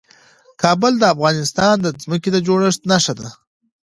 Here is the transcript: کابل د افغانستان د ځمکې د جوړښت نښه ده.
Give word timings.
کابل 0.61 0.93
د 0.99 1.03
افغانستان 1.13 1.75
د 1.81 1.87
ځمکې 2.03 2.29
د 2.33 2.37
جوړښت 2.47 2.81
نښه 2.91 3.13
ده. 3.19 3.29